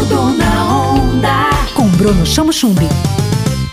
Tudo 0.00 0.32
na 0.32 0.64
onda. 0.64 1.50
Com 1.74 1.86
Bruno 1.90 2.24
Chamo 2.24 2.50
Chumbi. 2.54 2.88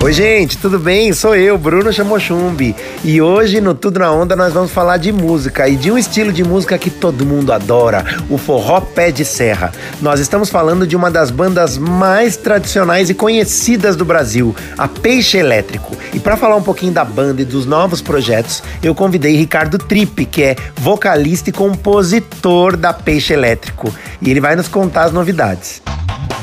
Oi, 0.03 0.11
gente, 0.13 0.57
tudo 0.57 0.77
bem? 0.77 1.11
Sou 1.13 1.35
eu, 1.35 1.57
Bruno 1.57 1.91
Chamochumbi. 1.91 2.75
E 3.03 3.21
hoje 3.21 3.61
no 3.61 3.73
Tudo 3.73 3.99
na 3.99 4.11
Onda 4.11 4.35
nós 4.35 4.53
vamos 4.53 4.71
falar 4.71 4.97
de 4.97 5.11
música 5.11 5.67
e 5.67 5.75
de 5.75 5.89
um 5.89 5.97
estilo 5.97 6.31
de 6.31 6.43
música 6.43 6.77
que 6.77 6.89
todo 6.89 7.25
mundo 7.25 7.51
adora, 7.51 8.05
o 8.29 8.37
forró 8.37 8.81
pé 8.81 9.09
de 9.09 9.25
serra. 9.25 9.71
Nós 10.01 10.19
estamos 10.19 10.49
falando 10.49 10.85
de 10.85 10.95
uma 10.97 11.09
das 11.09 11.31
bandas 11.31 11.77
mais 11.77 12.35
tradicionais 12.35 13.09
e 13.09 13.13
conhecidas 13.13 13.95
do 13.95 14.05
Brasil, 14.05 14.55
a 14.77 14.87
Peixe 14.87 15.37
Elétrico. 15.37 15.95
E 16.13 16.19
para 16.19 16.37
falar 16.37 16.57
um 16.57 16.63
pouquinho 16.63 16.91
da 16.91 17.05
banda 17.05 17.41
e 17.41 17.45
dos 17.45 17.65
novos 17.65 18.01
projetos, 18.01 18.61
eu 18.83 18.93
convidei 18.93 19.35
Ricardo 19.35 19.77
Tripe, 19.77 20.25
que 20.25 20.43
é 20.43 20.55
vocalista 20.75 21.49
e 21.49 21.53
compositor 21.53 22.75
da 22.75 22.91
Peixe 22.91 23.33
Elétrico. 23.33 23.93
E 24.21 24.29
ele 24.29 24.41
vai 24.41 24.55
nos 24.55 24.67
contar 24.67 25.05
as 25.05 25.11
novidades. 25.11 25.86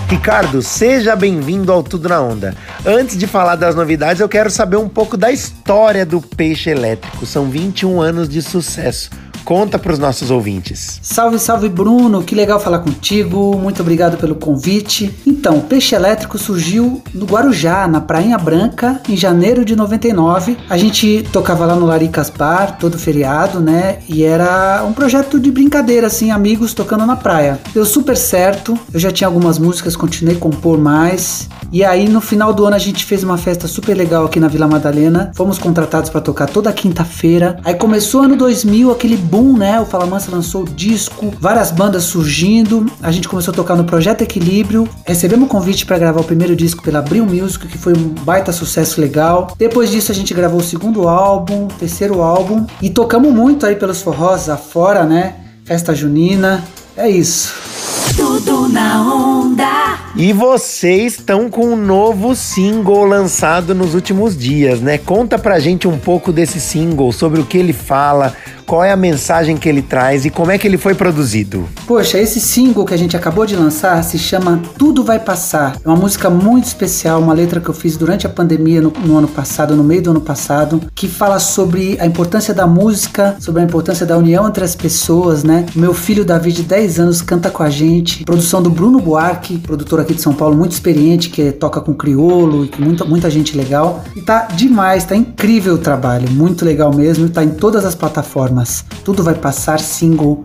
Ricardo, 0.08 0.60
seja 0.62 1.16
bem-vindo 1.16 1.72
ao 1.72 1.82
Tudo 1.82 2.08
na 2.08 2.20
Onda. 2.20 2.54
Antes 2.84 3.16
de 3.16 3.26
falar 3.26 3.56
das 3.56 3.74
novidades, 3.74 4.20
eu 4.20 4.28
quero 4.28 4.50
saber 4.50 4.76
um 4.76 4.88
pouco 4.88 5.16
da 5.16 5.32
história 5.32 6.04
do 6.04 6.20
Peixe 6.20 6.70
Elétrico. 6.70 7.24
São 7.24 7.48
21 7.48 8.00
anos 8.00 8.28
de 8.28 8.42
sucesso. 8.42 9.10
Conta 9.44 9.78
para 9.78 9.92
os 9.92 9.98
nossos 9.98 10.30
ouvintes. 10.30 10.98
Salve, 11.02 11.38
salve 11.38 11.68
Bruno, 11.68 12.22
que 12.22 12.34
legal 12.34 12.58
falar 12.58 12.78
contigo. 12.78 13.58
Muito 13.58 13.82
obrigado 13.82 14.16
pelo 14.16 14.34
convite. 14.34 15.14
Então, 15.26 15.60
Peixe 15.60 15.94
Elétrico 15.94 16.38
surgiu 16.38 17.02
no 17.12 17.26
Guarujá, 17.26 17.86
na 17.86 18.00
Prainha 18.00 18.38
Branca, 18.38 19.00
em 19.08 19.16
janeiro 19.16 19.64
de 19.64 19.76
99. 19.76 20.56
A 20.68 20.78
gente 20.78 21.26
tocava 21.30 21.66
lá 21.66 21.76
no 21.76 21.84
Laricas 21.84 22.30
Bar, 22.30 22.78
todo 22.78 22.98
feriado, 22.98 23.60
né? 23.60 23.98
E 24.08 24.24
era 24.24 24.82
um 24.86 24.92
projeto 24.92 25.38
de 25.38 25.50
brincadeira, 25.50 26.06
assim, 26.06 26.30
amigos 26.30 26.72
tocando 26.72 27.04
na 27.04 27.16
praia. 27.16 27.60
Deu 27.74 27.84
super 27.84 28.16
certo. 28.16 28.78
Eu 28.92 28.98
já 28.98 29.10
tinha 29.10 29.28
algumas 29.28 29.58
músicas, 29.58 29.94
continuei 29.94 30.36
a 30.36 30.40
compor 30.40 30.78
mais. 30.78 31.48
E 31.70 31.84
aí, 31.84 32.08
no 32.08 32.20
final 32.20 32.52
do 32.54 32.64
ano, 32.64 32.76
a 32.76 32.78
gente 32.78 33.04
fez 33.04 33.24
uma 33.24 33.36
festa 33.36 33.66
super 33.66 33.96
legal 33.96 34.24
aqui 34.24 34.38
na 34.38 34.48
Vila 34.48 34.66
Madalena. 34.68 35.32
Fomos 35.34 35.58
contratados 35.58 36.08
para 36.08 36.20
tocar 36.20 36.48
toda 36.48 36.72
quinta-feira. 36.72 37.58
Aí 37.64 37.74
começou 37.74 38.22
ano 38.22 38.36
2000, 38.36 38.90
aquele 38.90 39.16
boom, 39.34 39.56
né? 39.58 39.80
O 39.80 39.84
Fala 39.84 40.06
Mansa 40.06 40.30
lançou 40.30 40.62
o 40.62 40.64
disco, 40.64 41.32
várias 41.40 41.72
bandas 41.72 42.04
surgindo. 42.04 42.86
A 43.02 43.10
gente 43.10 43.28
começou 43.28 43.50
a 43.50 43.54
tocar 43.56 43.74
no 43.74 43.82
Projeto 43.82 44.22
Equilíbrio. 44.22 44.88
Recebemos 45.04 45.46
o 45.46 45.48
convite 45.48 45.84
para 45.84 45.98
gravar 45.98 46.20
o 46.20 46.24
primeiro 46.24 46.54
disco 46.54 46.84
pela 46.84 47.00
Abril 47.00 47.26
Music, 47.26 47.66
que 47.66 47.76
foi 47.76 47.94
um 47.94 48.10
baita 48.10 48.52
sucesso 48.52 49.00
legal. 49.00 49.52
Depois 49.58 49.90
disso, 49.90 50.12
a 50.12 50.14
gente 50.14 50.32
gravou 50.32 50.60
o 50.60 50.62
segundo 50.62 51.08
álbum, 51.08 51.66
terceiro 51.66 52.22
álbum 52.22 52.64
e 52.80 52.88
tocamos 52.88 53.32
muito 53.32 53.66
aí 53.66 53.74
pelos 53.74 54.00
forrós 54.00 54.48
afora, 54.48 55.02
né? 55.02 55.34
Festa 55.64 55.92
junina. 55.92 56.62
É 56.96 57.10
isso. 57.10 57.63
Tudo 58.16 58.68
na 58.68 59.02
onda. 59.02 59.98
E 60.16 60.32
vocês 60.32 61.14
estão 61.14 61.50
com 61.50 61.66
um 61.72 61.76
novo 61.76 62.36
single 62.36 63.04
lançado 63.04 63.74
nos 63.74 63.94
últimos 63.94 64.36
dias, 64.36 64.80
né? 64.80 64.96
Conta 64.96 65.36
pra 65.36 65.58
gente 65.58 65.88
um 65.88 65.98
pouco 65.98 66.32
desse 66.32 66.60
single, 66.60 67.10
sobre 67.10 67.40
o 67.40 67.44
que 67.44 67.58
ele 67.58 67.72
fala, 67.72 68.32
qual 68.64 68.84
é 68.84 68.92
a 68.92 68.96
mensagem 68.96 69.56
que 69.56 69.68
ele 69.68 69.82
traz 69.82 70.24
e 70.24 70.30
como 70.30 70.50
é 70.50 70.58
que 70.58 70.66
ele 70.66 70.78
foi 70.78 70.94
produzido. 70.94 71.68
Poxa, 71.86 72.18
esse 72.18 72.40
single 72.40 72.84
que 72.84 72.94
a 72.94 72.96
gente 72.96 73.16
acabou 73.16 73.44
de 73.44 73.56
lançar 73.56 74.02
se 74.04 74.18
chama 74.18 74.62
Tudo 74.78 75.04
Vai 75.04 75.18
Passar. 75.18 75.76
É 75.84 75.88
uma 75.88 75.96
música 75.96 76.30
muito 76.30 76.64
especial, 76.64 77.20
uma 77.20 77.34
letra 77.34 77.60
que 77.60 77.68
eu 77.68 77.74
fiz 77.74 77.96
durante 77.96 78.26
a 78.26 78.30
pandemia 78.30 78.80
no, 78.80 78.90
no 78.90 79.18
ano 79.18 79.28
passado, 79.28 79.76
no 79.76 79.84
meio 79.84 80.02
do 80.02 80.10
ano 80.10 80.20
passado, 80.20 80.80
que 80.94 81.08
fala 81.08 81.38
sobre 81.38 81.96
a 82.00 82.06
importância 82.06 82.54
da 82.54 82.66
música, 82.66 83.36
sobre 83.38 83.62
a 83.62 83.64
importância 83.64 84.06
da 84.06 84.16
união 84.16 84.48
entre 84.48 84.64
as 84.64 84.74
pessoas, 84.74 85.44
né? 85.44 85.66
Meu 85.74 85.92
filho 85.92 86.24
Davi, 86.24 86.52
de 86.52 86.62
10 86.62 87.00
anos, 87.00 87.20
canta 87.20 87.50
com 87.50 87.62
a 87.62 87.70
gente. 87.70 88.03
Produção 88.24 88.62
do 88.62 88.70
Bruno 88.70 89.00
Buarque, 89.00 89.58
produtor 89.58 90.00
aqui 90.00 90.14
de 90.14 90.22
São 90.22 90.34
Paulo, 90.34 90.56
muito 90.56 90.72
experiente, 90.72 91.30
que 91.30 91.52
toca 91.52 91.80
com 91.80 91.94
criolo 91.94 92.64
e 92.64 92.68
com 92.68 92.82
muita, 92.82 93.04
muita 93.04 93.30
gente 93.30 93.56
legal. 93.56 94.04
E 94.14 94.20
tá 94.20 94.48
demais, 94.54 95.04
tá 95.04 95.16
incrível 95.16 95.74
o 95.74 95.78
trabalho, 95.78 96.30
muito 96.30 96.64
legal 96.64 96.94
mesmo, 96.94 97.28
tá 97.28 97.42
em 97.42 97.50
todas 97.50 97.84
as 97.84 97.94
plataformas. 97.94 98.84
Tudo 99.04 99.22
vai 99.22 99.34
passar 99.34 99.80
single 99.80 100.42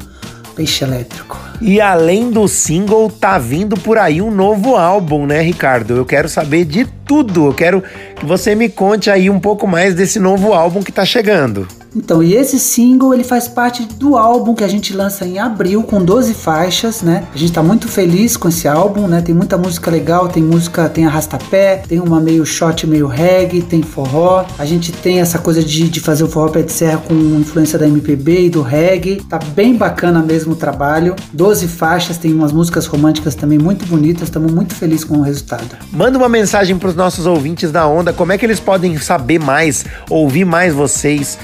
Peixe 0.55 0.83
Elétrico. 0.83 1.39
E 1.61 1.79
além 1.79 2.31
do 2.31 2.47
single, 2.47 3.09
tá 3.09 3.37
vindo 3.37 3.77
por 3.77 3.97
aí 3.97 4.21
um 4.21 4.29
novo 4.29 4.75
álbum, 4.75 5.25
né, 5.25 5.41
Ricardo? 5.41 5.95
Eu 5.95 6.05
quero 6.05 6.27
saber 6.27 6.65
de 6.65 6.85
tudo. 7.05 7.47
Eu 7.47 7.53
quero 7.53 7.83
que 8.15 8.25
você 8.25 8.55
me 8.55 8.67
conte 8.67 9.09
aí 9.09 9.29
um 9.29 9.39
pouco 9.39 9.65
mais 9.65 9.93
desse 9.93 10.19
novo 10.19 10.53
álbum 10.53 10.81
que 10.81 10.91
tá 10.91 11.05
chegando. 11.05 11.65
Então, 11.95 12.21
e 12.21 12.35
esse 12.35 12.59
single 12.59 13.13
ele 13.13 13.23
faz 13.23 13.47
parte 13.47 13.83
do 13.83 14.17
álbum 14.17 14.53
que 14.53 14.63
a 14.63 14.67
gente 14.67 14.93
lança 14.93 15.25
em 15.25 15.39
abril 15.39 15.83
com 15.83 16.03
12 16.03 16.33
faixas, 16.33 17.01
né? 17.01 17.27
A 17.33 17.37
gente 17.37 17.51
tá 17.51 17.63
muito 17.63 17.87
feliz 17.87 18.37
com 18.37 18.47
esse 18.47 18.67
álbum, 18.67 19.07
né? 19.07 19.21
Tem 19.21 19.33
muita 19.33 19.57
música 19.57 19.89
legal, 19.89 20.27
tem 20.27 20.43
música, 20.43 20.87
tem 20.87 21.05
arrastapé, 21.05 21.77
tem 21.87 21.99
uma 21.99 22.19
meio 22.19 22.45
shot, 22.45 22.85
meio 22.85 23.07
reggae, 23.07 23.61
tem 23.61 23.81
forró. 23.81 24.45
A 24.57 24.65
gente 24.65 24.91
tem 24.91 25.19
essa 25.19 25.39
coisa 25.39 25.63
de, 25.63 25.89
de 25.89 25.99
fazer 25.99 26.23
o 26.23 26.27
forró 26.27 26.49
pé 26.49 26.61
de 26.61 26.71
serra 26.71 26.97
com 26.97 27.13
influência 27.13 27.79
da 27.79 27.87
MPB 27.87 28.45
e 28.45 28.49
do 28.49 28.61
reggae. 28.61 29.21
Tá 29.27 29.39
bem 29.39 29.75
bacana 29.75 30.21
mesmo 30.21 30.53
o 30.53 30.55
trabalho. 30.55 31.15
12 31.33 31.67
faixas, 31.67 32.17
tem 32.17 32.33
umas 32.33 32.51
músicas 32.51 32.85
românticas 32.85 33.35
também 33.35 33.57
muito 33.57 33.85
bonitas. 33.85 34.23
Estamos 34.23 34.51
muito 34.51 34.75
felizes 34.75 35.03
com 35.03 35.17
o 35.17 35.21
resultado. 35.21 35.77
Manda 35.91 36.17
uma 36.17 36.29
mensagem 36.29 36.77
pros 36.77 36.95
nossos 36.95 37.25
ouvintes 37.25 37.71
da 37.71 37.87
Onda, 37.87 38.13
como 38.13 38.31
é 38.31 38.37
que 38.37 38.45
eles 38.45 38.59
podem 38.59 38.97
saber 38.97 39.39
mais, 39.39 39.85
ouvir 40.09 40.45
mais 40.45 40.73
vocês, 40.73 41.37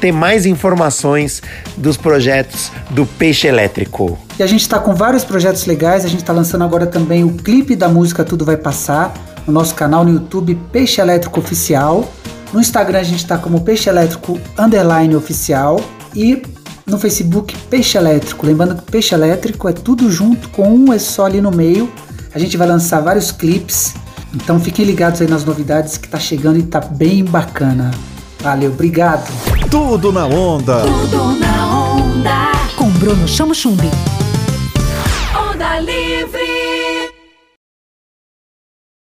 ter 0.00 0.12
mais 0.12 0.46
informações 0.46 1.42
dos 1.76 1.96
projetos 1.96 2.70
do 2.90 3.06
Peixe 3.06 3.46
Elétrico. 3.46 4.18
E 4.38 4.42
a 4.42 4.46
gente 4.46 4.62
está 4.62 4.78
com 4.78 4.94
vários 4.94 5.24
projetos 5.24 5.66
legais, 5.66 6.04
a 6.04 6.08
gente 6.08 6.20
está 6.20 6.32
lançando 6.32 6.64
agora 6.64 6.86
também 6.86 7.24
o 7.24 7.32
clipe 7.32 7.76
da 7.76 7.88
música 7.88 8.24
Tudo 8.24 8.44
Vai 8.44 8.56
Passar, 8.56 9.12
no 9.46 9.52
nosso 9.52 9.74
canal 9.74 10.04
no 10.04 10.12
YouTube 10.12 10.58
Peixe 10.70 11.00
Elétrico 11.00 11.40
Oficial. 11.40 12.10
No 12.52 12.60
Instagram 12.60 13.00
a 13.00 13.02
gente 13.02 13.18
está 13.18 13.38
como 13.38 13.62
Peixe 13.62 13.88
Elétrico 13.88 14.38
Underline 14.58 15.16
Oficial 15.16 15.80
e 16.14 16.42
no 16.86 16.98
Facebook 16.98 17.56
Peixe 17.70 17.96
Elétrico. 17.96 18.46
Lembrando 18.46 18.76
que 18.76 18.90
Peixe 18.90 19.14
Elétrico 19.14 19.68
é 19.68 19.72
tudo 19.72 20.10
junto, 20.10 20.48
com 20.50 20.68
um 20.68 20.92
é 20.92 20.98
só 20.98 21.26
ali 21.26 21.40
no 21.40 21.50
meio. 21.50 21.90
A 22.34 22.38
gente 22.38 22.56
vai 22.56 22.66
lançar 22.66 23.00
vários 23.00 23.30
clipes, 23.30 23.94
então 24.34 24.58
fiquem 24.58 24.84
ligados 24.84 25.20
aí 25.20 25.28
nas 25.28 25.44
novidades 25.44 25.96
que 25.96 26.08
tá 26.08 26.18
chegando 26.18 26.58
e 26.58 26.62
tá 26.62 26.80
bem 26.80 27.24
bacana. 27.24 27.90
Valeu, 28.42 28.72
obrigado. 28.72 29.30
Tudo 29.70 30.10
na 30.10 30.26
onda. 30.26 30.80
Tudo 30.82 31.32
na 31.38 31.92
onda. 31.94 32.52
Com 32.76 32.90
Bruno 32.90 33.28
Chamo 33.28 33.54
Chumbi. 33.54 33.88
Onda 35.48 35.78
livre. 35.78 36.71